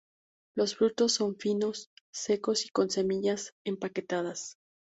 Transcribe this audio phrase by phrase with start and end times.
[0.55, 4.57] Los frutos son finos, secos y con semillas empaquetadas.